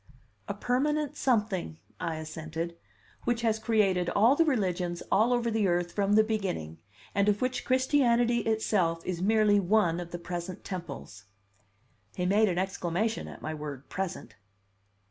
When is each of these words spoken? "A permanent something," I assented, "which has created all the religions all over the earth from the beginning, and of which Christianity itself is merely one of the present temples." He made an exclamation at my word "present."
"A 0.47 0.55
permanent 0.55 1.15
something," 1.15 1.77
I 1.99 2.15
assented, 2.15 2.75
"which 3.25 3.41
has 3.41 3.59
created 3.59 4.09
all 4.09 4.35
the 4.35 4.43
religions 4.45 5.03
all 5.11 5.31
over 5.31 5.51
the 5.51 5.67
earth 5.67 5.91
from 5.91 6.13
the 6.13 6.23
beginning, 6.23 6.79
and 7.13 7.29
of 7.29 7.39
which 7.39 7.63
Christianity 7.63 8.39
itself 8.39 9.05
is 9.05 9.21
merely 9.21 9.59
one 9.59 9.99
of 9.99 10.09
the 10.09 10.17
present 10.17 10.63
temples." 10.63 11.25
He 12.15 12.25
made 12.25 12.49
an 12.49 12.57
exclamation 12.57 13.27
at 13.27 13.43
my 13.43 13.53
word 13.53 13.89
"present." 13.89 14.37